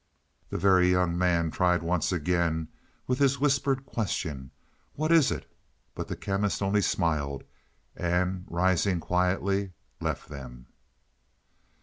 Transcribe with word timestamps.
The 0.49 0.57
Very 0.57 0.89
Young 0.89 1.15
Man 1.15 1.51
tried 1.51 1.83
once 1.83 2.11
again 2.11 2.69
with 3.05 3.19
his 3.19 3.39
whispered 3.39 3.85
question 3.85 4.49
"What 4.95 5.11
is 5.11 5.29
it?" 5.29 5.47
but 5.93 6.07
the 6.07 6.15
Chemist 6.15 6.63
only 6.63 6.81
smiled, 6.81 7.43
and 7.95 8.43
rising 8.49 8.99
quietly 8.99 9.73
left 9.99 10.27
them. 10.27 10.65